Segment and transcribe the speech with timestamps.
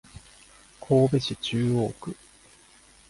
[0.79, 2.15] 神戸市中央区